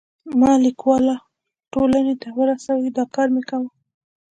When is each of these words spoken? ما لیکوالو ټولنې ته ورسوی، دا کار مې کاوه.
ما 0.39 0.51
لیکوالو 0.65 1.15
ټولنې 1.73 2.15
ته 2.21 2.27
ورسوی، 2.39 2.87
دا 2.97 3.03
کار 3.15 3.27
مې 3.33 3.41
کاوه. 3.49 3.69